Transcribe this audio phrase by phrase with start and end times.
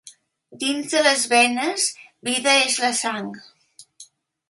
[0.63, 1.85] Dins de les venes
[2.31, 3.33] vida és la sang.